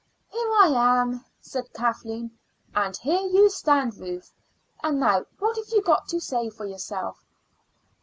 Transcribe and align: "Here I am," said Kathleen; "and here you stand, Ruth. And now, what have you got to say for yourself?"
"Here 0.31 0.51
I 0.63 0.69
am," 0.73 1.25
said 1.41 1.73
Kathleen; 1.73 2.31
"and 2.73 2.97
here 2.97 3.19
you 3.21 3.51
stand, 3.51 3.97
Ruth. 3.99 4.33
And 4.83 4.99
now, 4.99 5.25
what 5.37 5.57
have 5.57 5.69
you 5.69 5.83
got 5.83 6.07
to 6.07 6.19
say 6.19 6.49
for 6.49 6.65
yourself?" 6.65 7.23